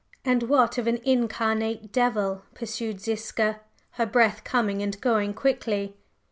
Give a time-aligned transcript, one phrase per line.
[0.25, 3.59] "And what of an incarnate devil?" pursued Ziska,
[3.91, 5.95] her breath coming and going quickly.